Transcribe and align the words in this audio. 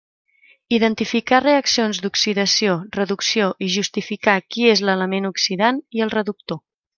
Identificar 0.75 1.41
reaccions 1.43 1.99
d'oxidació 2.05 2.77
reducció 2.97 3.51
i 3.67 3.71
justificar 3.77 4.35
qui 4.49 4.67
és 4.75 4.83
l'element 4.89 5.31
oxidant 5.35 5.85
i 5.99 6.05
el 6.09 6.15
reductor. 6.17 6.61